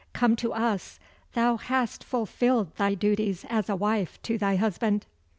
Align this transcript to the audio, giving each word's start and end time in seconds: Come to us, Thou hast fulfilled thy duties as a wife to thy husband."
Come 0.13 0.35
to 0.37 0.51
us, 0.51 0.99
Thou 1.33 1.57
hast 1.57 2.03
fulfilled 2.03 2.75
thy 2.77 2.95
duties 2.95 3.45
as 3.49 3.69
a 3.69 3.75
wife 3.75 4.19
to 4.23 4.39
thy 4.39 4.55
husband." 4.55 5.05